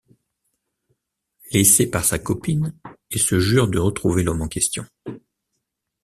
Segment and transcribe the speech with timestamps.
[1.51, 2.73] Laissé par sa copine,
[3.11, 4.83] il se jure de retrouver l'homme en question.